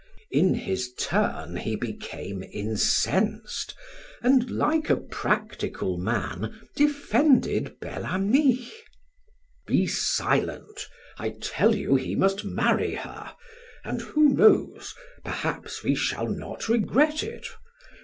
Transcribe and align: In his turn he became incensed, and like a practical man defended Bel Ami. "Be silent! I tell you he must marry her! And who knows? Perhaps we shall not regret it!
In 0.31 0.55
his 0.55 0.93
turn 0.95 1.57
he 1.57 1.75
became 1.75 2.41
incensed, 2.51 3.75
and 4.23 4.49
like 4.49 4.89
a 4.89 4.97
practical 4.97 5.95
man 5.99 6.59
defended 6.75 7.79
Bel 7.79 8.07
Ami. 8.07 8.67
"Be 9.67 9.85
silent! 9.85 10.87
I 11.19 11.35
tell 11.39 11.75
you 11.75 11.97
he 11.97 12.15
must 12.15 12.43
marry 12.43 12.95
her! 12.95 13.35
And 13.83 14.01
who 14.01 14.29
knows? 14.29 14.95
Perhaps 15.23 15.83
we 15.83 15.93
shall 15.93 16.27
not 16.27 16.67
regret 16.67 17.21
it! 17.21 17.45